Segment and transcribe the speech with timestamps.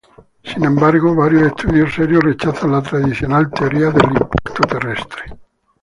[0.43, 5.25] Sin embargo, varios estudios serios rechazan la tradicional "teoría de impacto terrestre".